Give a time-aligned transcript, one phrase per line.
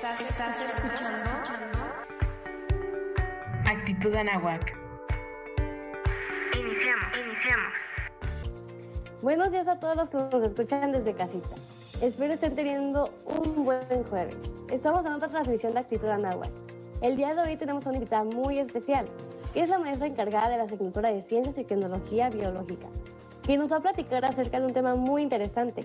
[0.00, 1.30] Estás, escuchando
[3.66, 4.74] Actitud Anahuac.
[6.58, 7.74] Iniciamos, iniciamos.
[9.20, 11.54] Buenos días a todos los que nos escuchan desde casita.
[12.00, 14.36] Espero estén teniendo un buen jueves.
[14.70, 16.50] Estamos en otra transmisión de Actitud Anahuac.
[17.02, 19.04] El día de hoy tenemos una invitada muy especial,
[19.52, 22.86] que es la maestra encargada de la asignatura de Ciencias y Tecnología Biológica,
[23.42, 25.84] quien nos va a platicar acerca de un tema muy interesante,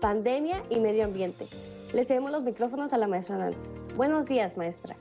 [0.00, 1.48] pandemia y medio ambiente.
[1.92, 3.64] Le cedemos los micrófonos a la maestra Nancy.
[3.96, 4.94] Buenos días, maestra.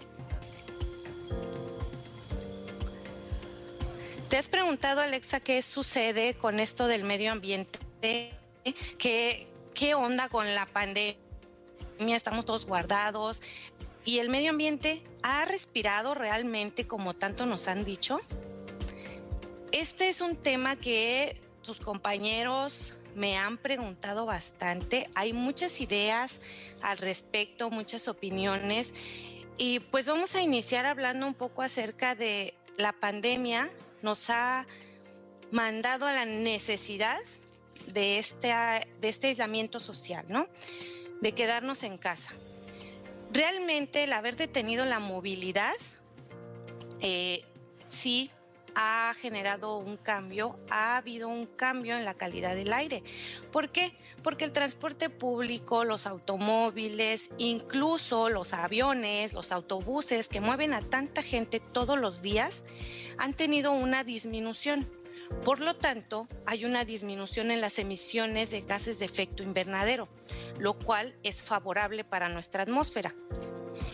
[4.30, 7.80] ¿Te has preguntado, Alexa, qué sucede con esto del medio ambiente?
[8.97, 11.17] ¿Qué, qué onda con la pandemia?
[11.99, 13.41] Estamos todos guardados.
[14.05, 18.22] ¿Y el medio ambiente ha respirado realmente como tanto nos han dicho?
[19.73, 25.09] Este es un tema que tus compañeros me han preguntado bastante.
[25.16, 26.39] Hay muchas ideas
[26.81, 28.94] al respecto, muchas opiniones.
[29.58, 33.72] Y pues vamos a iniciar hablando un poco acerca de la pandemia.
[34.03, 34.67] Nos ha
[35.52, 37.19] mandado a la necesidad
[37.88, 38.53] de este,
[39.02, 40.47] de este aislamiento social, ¿no?
[41.19, 42.31] De quedarnos en casa.
[43.34, 45.75] Realmente el haber detenido la movilidad
[47.02, 47.44] eh,
[47.88, 48.30] sí
[48.80, 53.02] ha generado un cambio, ha habido un cambio en la calidad del aire.
[53.52, 53.97] ¿Por qué?
[54.22, 61.23] Porque el transporte público, los automóviles, incluso los aviones, los autobuses que mueven a tanta
[61.23, 62.64] gente todos los días,
[63.17, 64.88] han tenido una disminución.
[65.44, 70.08] Por lo tanto, hay una disminución en las emisiones de gases de efecto invernadero,
[70.59, 73.16] lo cual es favorable para nuestra atmósfera.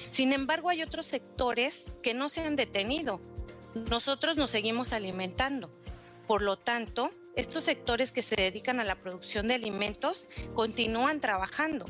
[0.10, 3.22] Sin embargo, hay otros sectores que no se han detenido
[3.76, 5.72] nosotros nos seguimos alimentando.
[6.28, 11.86] Por lo tanto, estos sectores que se dedican a la producción de alimentos continúan trabajando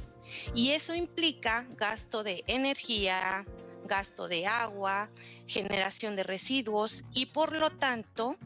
[0.55, 3.45] y eso implica gasto de energía,
[3.85, 5.09] gasto de agua,
[5.45, 8.37] generación de residuos y por lo tanto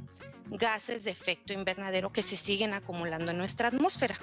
[0.49, 4.17] gases de efecto invernadero que se siguen acumulando en nuestra atmósfera.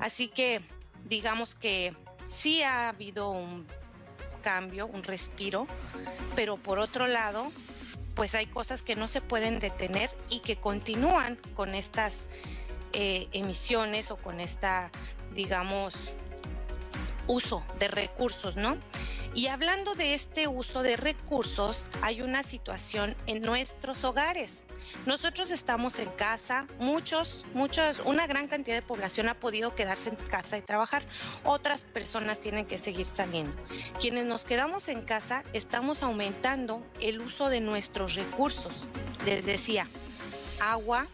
[0.00, 0.60] Así que
[1.04, 1.96] digamos que
[2.26, 3.66] sí ha habido un
[4.42, 5.66] cambio, un respiro,
[6.34, 7.50] pero por otro lado
[8.16, 12.28] pues hay cosas que no se pueden detener y que continúan con estas
[12.94, 14.90] eh, emisiones o con esta,
[15.34, 16.14] digamos,
[17.28, 18.78] uso de recursos, ¿no?
[19.36, 24.64] Y hablando de este uso de recursos, hay una situación en nuestros hogares.
[25.04, 30.16] Nosotros estamos en casa, muchos, muchos, una gran cantidad de población ha podido quedarse en
[30.16, 31.04] casa y trabajar.
[31.44, 33.52] Otras personas tienen que seguir saliendo.
[34.00, 38.72] Quienes nos quedamos en casa, estamos aumentando el uso de nuestros recursos.
[39.26, 39.86] Les decía,
[40.60, 41.08] agua,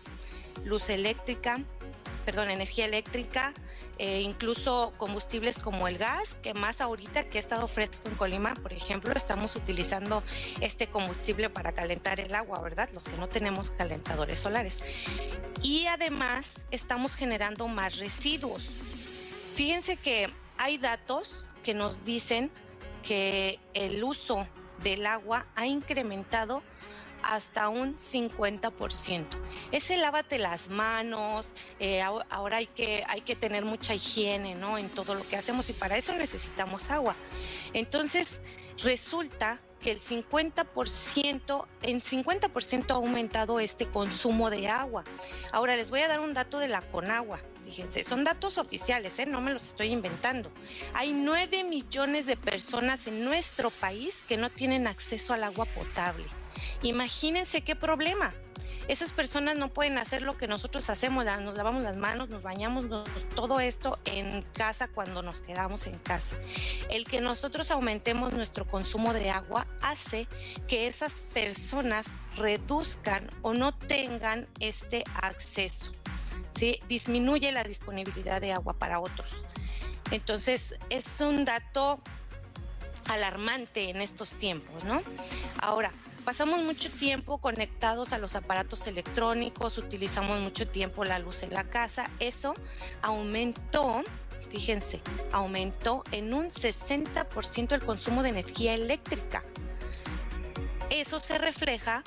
[0.64, 1.58] luz eléctrica,
[2.24, 3.52] perdón, energía eléctrica,
[3.98, 8.54] eh, incluso combustibles como el gas, que más ahorita que ha estado fresco en Colima,
[8.54, 10.22] por ejemplo, estamos utilizando
[10.60, 12.88] este combustible para calentar el agua, ¿verdad?
[12.94, 14.82] Los que no tenemos calentadores solares.
[15.62, 18.70] Y además estamos generando más residuos.
[19.54, 22.50] Fíjense que hay datos que nos dicen
[23.02, 24.46] que el uso
[24.82, 26.62] del agua ha incrementado
[27.22, 29.26] hasta un 50%.
[29.70, 34.78] Ese lávate las manos, eh, ahora hay que, hay que tener mucha higiene ¿no?
[34.78, 37.16] en todo lo que hacemos y para eso necesitamos agua.
[37.72, 38.40] Entonces,
[38.82, 45.04] resulta que el 50%, en 50% ha aumentado este consumo de agua.
[45.50, 47.40] Ahora les voy a dar un dato de la Conagua.
[47.64, 49.26] Fíjense, son datos oficiales, ¿eh?
[49.26, 50.50] no me los estoy inventando.
[50.94, 56.24] Hay 9 millones de personas en nuestro país que no tienen acceso al agua potable.
[56.82, 58.34] Imagínense qué problema.
[58.88, 62.86] Esas personas no pueden hacer lo que nosotros hacemos, nos lavamos las manos, nos bañamos,
[63.34, 66.36] todo esto en casa cuando nos quedamos en casa.
[66.90, 70.26] El que nosotros aumentemos nuestro consumo de agua hace
[70.66, 75.92] que esas personas reduzcan o no tengan este acceso.
[76.50, 76.80] ¿sí?
[76.88, 79.32] Disminuye la disponibilidad de agua para otros.
[80.10, 82.02] Entonces, es un dato
[83.08, 85.02] alarmante en estos tiempos, ¿no?
[85.60, 85.92] Ahora,
[86.24, 91.64] pasamos mucho tiempo conectados a los aparatos electrónicos, utilizamos mucho tiempo la luz en la
[91.64, 92.54] casa, eso
[93.02, 94.02] aumentó,
[94.50, 95.00] fíjense,
[95.32, 99.42] aumentó en un 60% el consumo de energía eléctrica.
[100.90, 102.04] Eso se refleja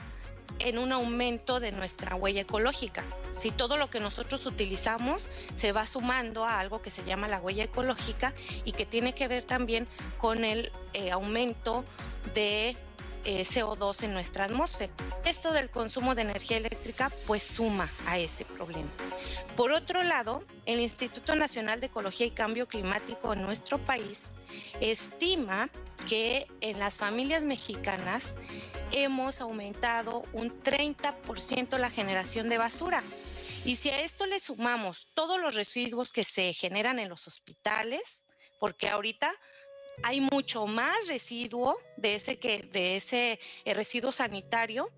[0.60, 3.04] en un aumento de nuestra huella ecológica.
[3.34, 7.40] Si todo lo que nosotros utilizamos se va sumando a algo que se llama la
[7.40, 8.34] huella ecológica
[8.64, 11.84] y que tiene que ver también con el eh, aumento
[12.34, 12.78] de
[13.26, 14.94] eh, CO2 en nuestra atmósfera.
[15.26, 18.90] Esto del consumo de energía eléctrica pues suma a ese problema.
[19.56, 24.32] Por otro lado, el Instituto Nacional de Ecología y Cambio Climático en nuestro país
[24.80, 25.70] estima
[26.08, 28.36] que en las familias mexicanas
[28.92, 33.04] hemos aumentado un 30% la generación de basura.
[33.66, 38.26] Y si a esto le sumamos todos los residuos que se generan en los hospitales,
[38.60, 39.32] porque ahorita
[40.04, 44.92] hay mucho más residuo de ese que de ese eh, residuo sanitario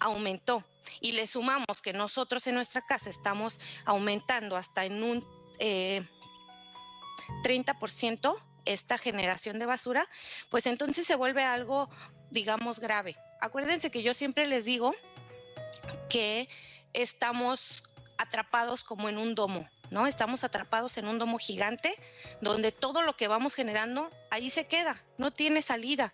[0.00, 0.64] aumentó
[1.00, 5.26] y le sumamos que nosotros en nuestra casa estamos aumentando hasta en un
[5.58, 10.08] 30% eh, esta generación de basura,
[10.50, 11.88] pues entonces se vuelve algo,
[12.30, 13.16] digamos, grave.
[13.40, 14.94] Acuérdense que yo siempre les digo
[16.08, 16.48] que
[16.92, 17.82] estamos
[18.16, 20.06] atrapados como en un domo, ¿no?
[20.06, 21.94] Estamos atrapados en un domo gigante
[22.40, 26.12] donde todo lo que vamos generando ahí se queda, no tiene salida.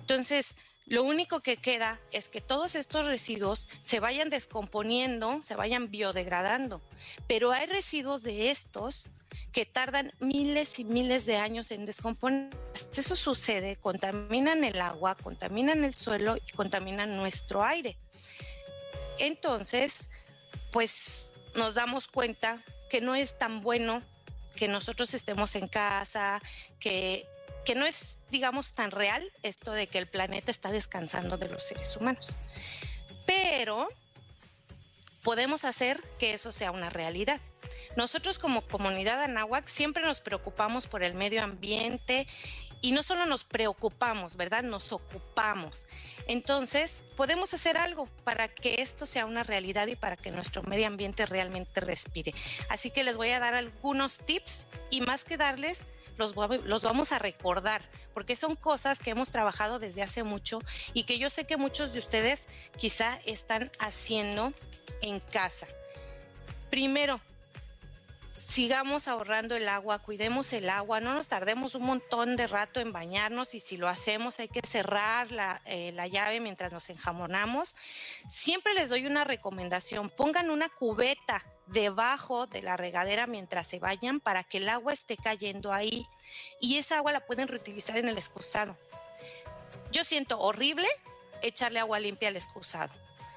[0.00, 0.56] Entonces,
[0.86, 6.82] lo único que queda es que todos estos residuos se vayan descomponiendo, se vayan biodegradando,
[7.28, 9.10] pero hay residuos de estos
[9.52, 12.50] que tardan miles y miles de años en descomponer.
[12.96, 17.98] Eso sucede, contaminan el agua, contaminan el suelo y contaminan nuestro aire.
[19.18, 20.08] Entonces,
[20.72, 22.62] pues nos damos cuenta
[22.92, 24.02] que no es tan bueno
[24.54, 26.42] que nosotros estemos en casa,
[26.78, 27.26] que
[27.64, 31.64] que no es, digamos, tan real esto de que el planeta está descansando de los
[31.64, 32.34] seres humanos.
[33.24, 33.88] Pero
[35.22, 37.40] podemos hacer que eso sea una realidad.
[37.96, 42.26] Nosotros como comunidad anáhuac siempre nos preocupamos por el medio ambiente
[42.82, 44.64] y no solo nos preocupamos, ¿verdad?
[44.64, 45.86] Nos ocupamos.
[46.26, 50.88] Entonces, podemos hacer algo para que esto sea una realidad y para que nuestro medio
[50.88, 52.34] ambiente realmente respire.
[52.68, 55.86] Así que les voy a dar algunos tips y más que darles,
[56.18, 60.58] los, los vamos a recordar, porque son cosas que hemos trabajado desde hace mucho
[60.92, 62.46] y que yo sé que muchos de ustedes
[62.76, 64.52] quizá están haciendo
[65.00, 65.68] en casa.
[66.68, 67.20] Primero,
[68.42, 72.92] sigamos ahorrando el agua, cuidemos el agua, no nos tardemos un montón de rato en
[72.92, 77.74] bañarnos y si lo hacemos hay que cerrar la, eh, la, llave mientras nos enjamonamos.
[78.28, 84.20] Siempre les doy una recomendación, pongan una cubeta debajo de la regadera mientras se bañan
[84.20, 86.06] para que el agua esté cayendo ahí
[86.60, 88.76] y esa agua la pueden reutilizar en el excusado.
[89.92, 90.88] Yo siento horrible
[91.42, 92.92] echarle agua limpia al excusado.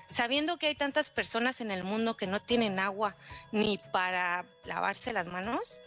[0.09, 3.15] Sabiendo que hay tantas personas en el mundo que no tienen agua
[3.51, 5.79] ni para lavarse las manos,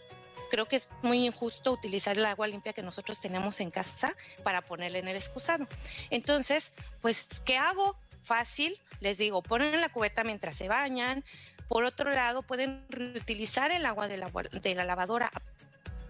[0.51, 4.63] creo que es muy injusto utilizar el agua limpia que nosotros tenemos en casa para
[4.63, 5.67] ponerle en el excusado.
[6.11, 7.97] Entonces, pues, ¿qué hago?
[8.23, 11.25] Fácil, les digo, ponen la cubeta mientras se bañan,
[11.69, 15.31] por otro lado, pueden reutilizar el agua de la, de la lavadora.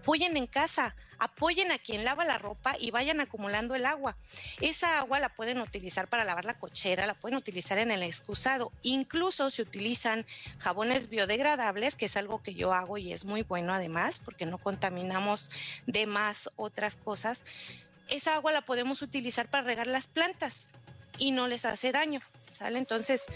[0.09, 4.17] Apoyen en casa, apoyen a quien lava la ropa y vayan acumulando el agua.
[4.59, 8.71] Esa agua la pueden utilizar para lavar la cochera, la pueden utilizar en el excusado.
[8.81, 10.25] Incluso se utilizan
[10.57, 14.57] jabones biodegradables, que es algo que yo hago y es muy bueno además, porque no
[14.57, 15.51] contaminamos
[15.85, 17.45] de más otras cosas.
[18.07, 20.71] Esa agua la podemos utilizar para regar las plantas
[21.19, 22.19] y no les hace daño.
[22.61, 23.27] Entonces,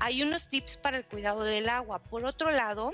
[0.00, 1.98] hay unos tips para el cuidado del agua.
[1.98, 2.92] Por otro lado,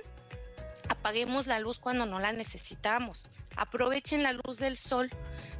[0.89, 3.27] apaguemos la luz cuando no la necesitamos.
[3.57, 5.11] Aprovechen la luz del sol.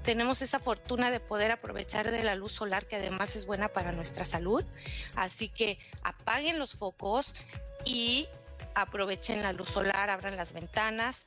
[0.03, 3.93] Tenemos esa fortuna de poder aprovechar de la luz solar que además es buena para
[3.93, 4.65] nuestra salud.
[5.17, 7.35] Así que apaguen los focos
[7.85, 8.27] y
[8.75, 11.25] aprovechen la luz solar, abran las ventanas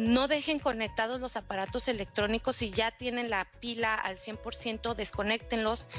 [0.00, 5.90] no dejen conectados los aparatos electrónicos si ya tienen la pila al 100%, desconectenlos.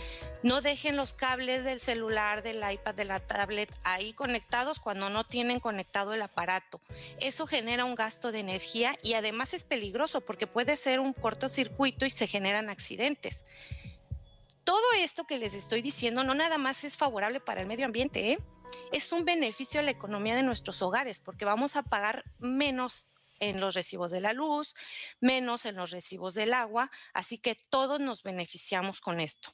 [0.42, 5.24] No dejen los cables del celular, del iPad, de la tablet ahí conectados cuando no
[5.24, 6.82] tienen conectado el aparato.
[7.20, 12.08] Eso genera un gasto de energía y además es peligroso porque puede ser un cortocircuito
[12.08, 13.46] y se generan accidentes.
[14.64, 18.32] Todo esto que les estoy diciendo no nada más es favorable para el medio ambiente,
[18.32, 18.40] ¿eh?
[18.92, 23.06] es un beneficio a la economía de nuestros hogares porque vamos a pagar menos
[23.42, 24.74] en los recibos de la luz,
[25.20, 29.50] menos en los recibos del agua, así que todos nos beneficiamos con esto.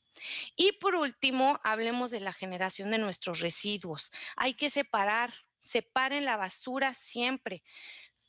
[0.55, 4.11] Y por último, hablemos de la generación de nuestros residuos.
[4.35, 7.63] Hay que separar, separen la basura siempre.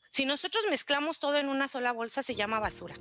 [0.09, 2.97] Si nosotros mezclamos todo en una sola bolsa, se llama basura.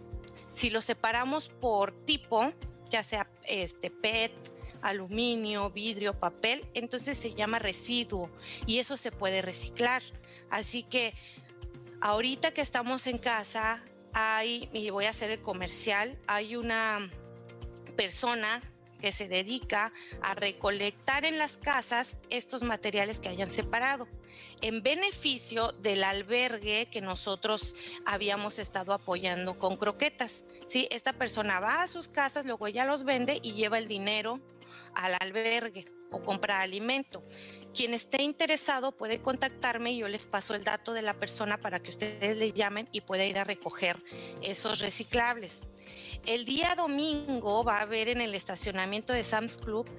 [0.52, 2.52] Si lo separamos por tipo,
[2.90, 4.34] ya sea este PET,
[4.82, 8.32] aluminio, vidrio, papel, entonces se llama residuo
[8.66, 10.04] y eso se puede reciclar.
[10.50, 11.14] Así que
[12.01, 17.12] Ahorita que estamos en casa, hay, y voy a hacer el comercial, hay una
[17.96, 18.62] persona
[19.00, 24.08] que se dedica a recolectar en las casas estos materiales que hayan separado
[24.62, 27.75] en beneficio del albergue que nosotros
[28.06, 30.46] habíamos estado apoyando con croquetas.
[30.68, 30.88] ¿sí?
[30.92, 34.39] Esta persona va a sus casas, luego ya los vende y lleva el dinero
[34.96, 37.24] al albergue o compra alimento.
[37.74, 41.80] Quien esté interesado puede contactarme y yo les paso el dato de la persona para
[41.80, 44.02] que ustedes le llamen y pueda ir a recoger
[44.42, 45.70] esos reciclables.
[46.26, 49.90] El día domingo va a haber en el estacionamiento de Sam's Club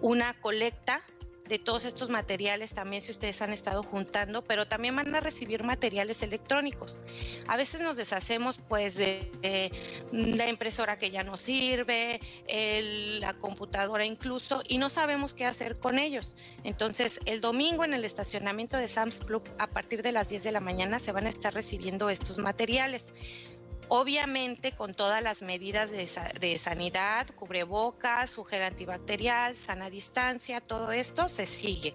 [0.00, 1.02] una colecta
[1.48, 5.62] de todos estos materiales también si ustedes han estado juntando, pero también van a recibir
[5.62, 7.00] materiales electrónicos.
[7.46, 9.70] A veces nos deshacemos pues de,
[10.12, 12.20] la impresora que ya no sirve,
[13.20, 16.36] la computadora incluso, y no sabemos qué hacer con ellos.
[16.64, 20.52] Entonces, el domingo en el estacionamiento de Sam's Club, a partir de las 10 de
[20.52, 23.12] la mañana, se van a estar recibiendo estos materiales.
[23.88, 31.46] Obviamente con todas las medidas de, sanidad, cubrebocas, su antibacterial, sana distancia, todo esto se
[31.46, 31.94] sigue.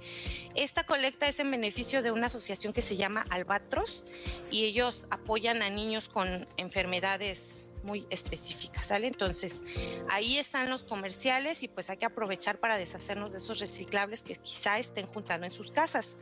[0.55, 4.05] Esta colecta es en beneficio de una asociación que se llama Albatros
[4.50, 9.07] y ellos apoyan a niños con enfermedades muy específicas, ¿sale?
[9.07, 9.63] Entonces,
[10.10, 14.36] ahí están los comerciales y pues hay que aprovechar para deshacernos de esos reciclables que
[14.36, 16.17] quizá estén juntando en sus casas.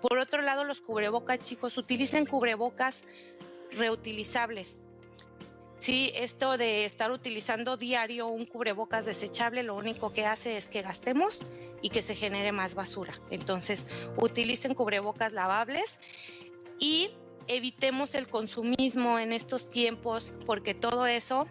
[0.00, 3.04] Por otro lado, los cubrebocas, chicos, utilicen cubrebocas
[3.72, 4.85] reutilizables.
[5.78, 10.82] Sí, esto de estar utilizando diario un cubrebocas desechable lo único que hace es que
[10.82, 11.42] gastemos
[11.82, 13.20] y que se genere más basura.
[13.30, 15.98] Entonces, utilicen cubrebocas lavables
[16.78, 17.10] y
[17.46, 21.46] evitemos el consumismo en estos tiempos porque todo eso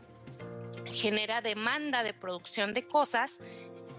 [0.86, 3.40] genera demanda de producción de cosas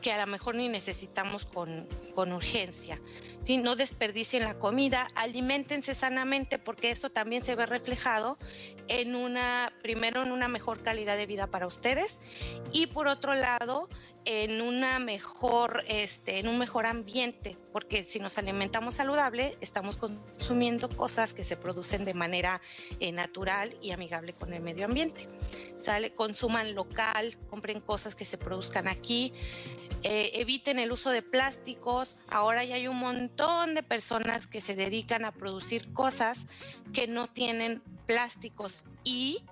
[0.03, 3.01] que a lo mejor ni necesitamos con, con urgencia.
[3.49, 8.39] No desperdicien la comida, alimentense sanamente porque eso también se ve reflejado
[8.89, 12.19] en una, primero en una mejor calidad de vida para ustedes
[12.73, 13.89] y por otro lado
[14.25, 20.89] en una mejor, este, en un mejor ambiente, porque si nos alimentamos saludable, estamos consumiendo
[20.89, 22.61] cosas que se producen de manera
[22.99, 25.29] eh, natural y amigable con el medio ambiente.
[25.81, 26.15] ¿Sale?
[26.15, 29.33] Consuman local, compren cosas que se produzcan aquí.
[30.03, 32.17] Eh, eviten el uso de plásticos.
[32.29, 36.47] Ahora ya hay un montón de personas que se dedican a producir cosas
[36.93, 39.43] que no tienen plásticos y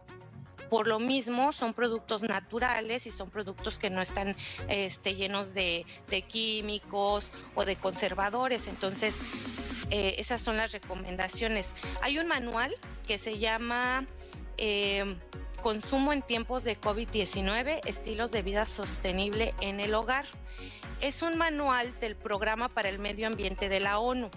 [0.71, 4.37] por lo mismo son productos naturales y son productos que no están
[4.69, 5.87] este, llenos de,
[6.29, 8.67] químicos o de conservadores.
[8.67, 9.21] Entonces,
[9.91, 11.75] eh, esas son las recomendaciones.
[12.03, 12.75] Hay un manual
[13.07, 14.07] que se llama...
[14.57, 15.17] Eh,
[15.65, 20.27] Consumo en tiempos de COVID-19, estilos de vida sostenible en el hogar.
[21.01, 24.29] Es un manual del Programa para el Medio Ambiente de la ONU.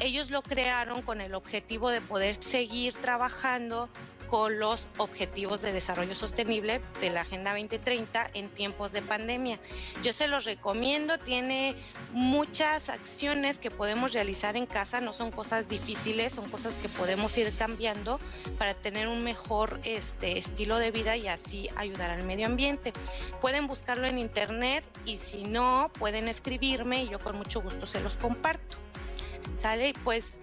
[0.00, 3.88] Ellos lo crearon con el objetivo de poder seguir trabajando
[4.28, 9.58] con los objetivos de desarrollo sostenible de la Agenda 2030 en tiempos de pandemia.
[10.02, 11.76] Yo se los recomiendo, tiene
[12.12, 17.36] muchas acciones que podemos realizar en casa, no son cosas difíciles, son cosas que podemos
[17.38, 18.18] ir cambiando
[18.58, 22.92] para tener un mejor este, estilo de vida y así ayudar al medio ambiente.
[23.40, 28.00] Pueden buscarlo en internet y si no, pueden escribirme y yo con mucho gusto se
[28.00, 28.76] los comparto.
[29.56, 29.94] ¿Sale?
[30.04, 30.38] Pues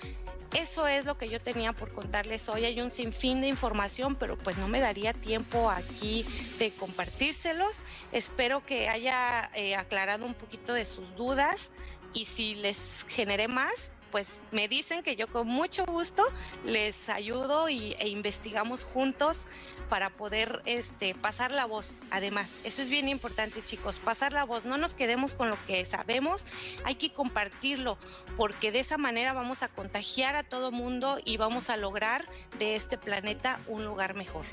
[0.56, 2.66] eso es lo que yo tenía por contarles hoy.
[2.66, 6.26] Hay un sinfín de información, pero pues no me daría tiempo aquí
[6.60, 7.82] de compartírselos.
[8.12, 11.72] Espero que haya eh, aclarado un poquito de sus dudas
[12.14, 16.24] y si les generé más, pues me dicen que yo con mucho gusto
[16.64, 19.48] les ayudo y, e investigamos juntos
[19.90, 21.98] para poder este, pasar la voz.
[22.12, 24.66] Además, eso es bien importante, chicos, pasar la voz.
[24.66, 26.46] No nos quedemos con lo que sabemos,
[26.84, 27.98] hay que compartirlo,
[28.38, 32.24] porque de esa manera vamos a contagiar a todo mundo y vamos a lograr
[32.60, 34.46] de este planeta un lugar mejor.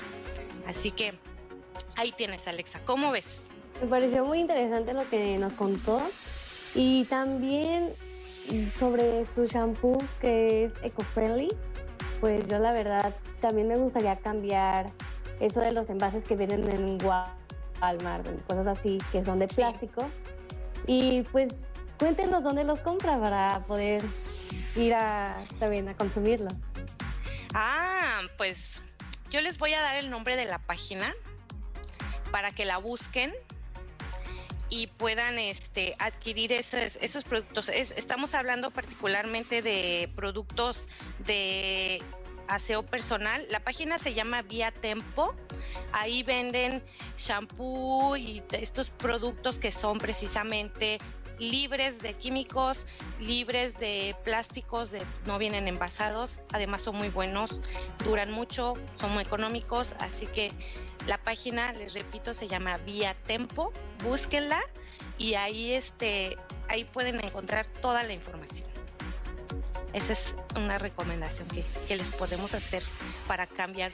[0.65, 1.13] Así que
[1.97, 2.79] ahí tienes, Alexa.
[2.83, 3.43] ¿Cómo ves?
[3.79, 6.01] Me pareció muy interesante lo que nos contó
[6.73, 7.93] y también
[8.73, 11.55] sobre su shampoo que es eco-friendly,
[12.19, 14.91] pues yo la verdad también me gustaría cambiar
[15.39, 20.07] eso de los envases que vienen en Walmart, cosas así que son de plástico.
[20.87, 24.03] Y pues cuéntenos dónde los compra para poder
[24.75, 26.53] ir a, también a consumirlos.
[27.53, 28.81] Ah, pues
[29.29, 31.13] yo les voy a dar el nombre de la página
[32.31, 33.33] para que la busquen
[34.71, 37.69] y puedan este, adquirir esos, esos productos.
[37.69, 40.87] estamos hablando particularmente de productos
[41.19, 42.01] de
[42.47, 43.45] aseo personal.
[43.49, 45.35] La página se llama Vía Tempo.
[45.91, 46.81] Ahí venden
[47.17, 50.99] shampoo y estos productos que son precisamente
[51.41, 52.85] libres de químicos,
[53.19, 57.61] libres de plásticos, de, no vienen envasados, además son muy buenos,
[58.05, 60.51] duran mucho, son muy económicos, así que
[61.07, 64.61] la página, les repito, se llama Vía Tempo, búsquenla
[65.17, 66.37] y ahí, este,
[66.69, 68.69] ahí pueden encontrar toda la información.
[69.93, 72.83] Esa es una recomendación que, que les podemos hacer
[73.27, 73.91] para cambiar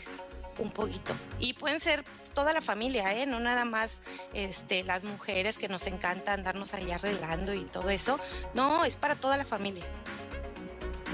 [0.59, 1.13] un poquito.
[1.39, 3.25] Y pueden ser toda la familia, ¿eh?
[3.25, 4.01] no nada más
[4.33, 8.19] este, las mujeres que nos encanta andarnos ahí arreglando y todo eso.
[8.53, 9.83] No, es para toda la familia.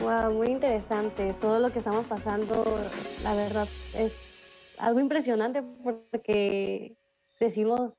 [0.02, 1.34] Wow, muy interesante.
[1.40, 2.66] Todo lo que estamos pasando,
[3.24, 4.14] la verdad, es
[4.78, 6.98] algo impresionante porque
[7.40, 7.94] decimos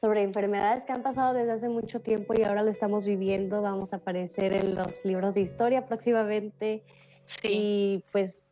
[0.00, 3.92] sobre enfermedades que han pasado desde hace mucho tiempo y ahora lo estamos viviendo, vamos
[3.92, 6.84] a aparecer en los libros de historia próximamente.
[7.24, 7.48] Sí.
[7.50, 8.45] Y pues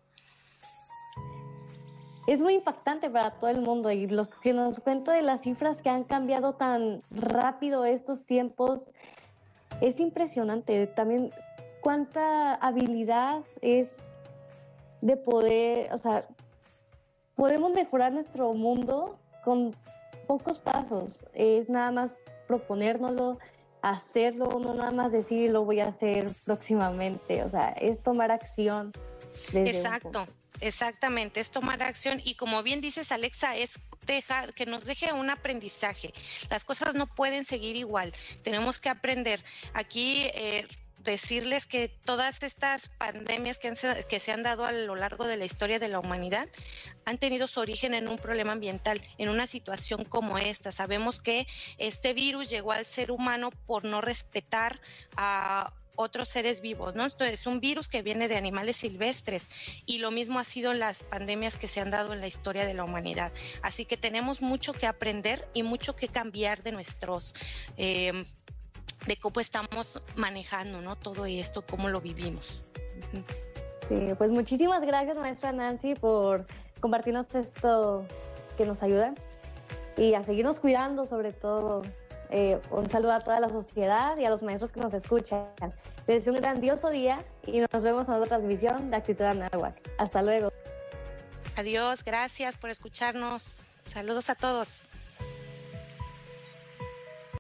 [2.27, 5.83] es muy impactante para todo el mundo y los que nos cuenta de las cifras
[5.83, 8.89] que han cambiado tan rápido estos tiempos
[9.81, 10.87] es impresionante.
[10.87, 11.33] También
[11.81, 14.15] cuánta habilidad es
[15.03, 16.27] de poder, o sea,
[17.35, 19.75] podemos mejorar nuestro mundo con
[20.27, 21.27] pocos pasos.
[21.35, 22.17] Es nada más
[22.47, 23.39] proponérnoslo,
[23.83, 27.43] hacerlo, no nada más decir lo voy a hacer próximamente.
[27.45, 28.93] O sea, es tomar acción.
[29.53, 30.27] Exacto.
[30.65, 35.29] Exactamente, es tomar acción y como bien dices Alexa, es dejar que nos deje un
[35.29, 36.15] aprendizaje.
[36.49, 39.45] Las cosas no pueden seguir igual, tenemos que aprender.
[39.75, 40.67] Aquí eh,
[41.01, 43.75] decirles que todas estas pandemias que,
[44.09, 46.49] que, se han dado a lo largo de la historia de la humanidad
[47.05, 50.73] han tenido su origen en un problema ambiental, en una situación como esta.
[50.73, 54.81] Sabemos que este virus llegó al ser humano por no respetar
[55.15, 57.07] a otros seres vivos, ¿no?
[57.07, 59.49] Esto es un virus que viene de animales silvestres
[59.87, 62.75] y lo mismo ha sido las pandemias que se han dado en la historia de
[62.75, 63.33] la humanidad.
[63.63, 67.35] Así que tenemos mucho que aprender y mucho que cambiar de nuestros...
[67.77, 68.25] Eh,
[69.07, 70.97] de cómo estamos manejando, ¿no?
[70.97, 72.65] Todo esto, cómo lo vivimos.
[73.89, 76.47] Sí, pues muchísimas gracias, maestra Nancy, por
[76.81, 78.07] compartirnos esto
[78.57, 79.15] que nos ayuda
[79.97, 81.83] y a seguirnos cuidando sobre todo
[82.31, 85.47] eh, un saludo a toda la sociedad y a los maestros que nos escuchan.
[86.07, 89.75] Les deseo un grandioso día y nos vemos en otra transmisión de Actitud Anáhuac.
[89.99, 90.51] Hasta luego.
[91.57, 93.65] Adiós, gracias por escucharnos.
[93.85, 95.04] Saludos a todos.